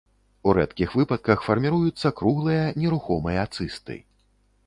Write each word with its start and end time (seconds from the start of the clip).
У 0.47 0.53
рэдкіх 0.57 0.93
выпадках 0.99 1.43
фарміруюцца 1.49 2.11
круглыя 2.21 2.63
нерухомыя 2.85 3.43
цысты. 3.59 3.99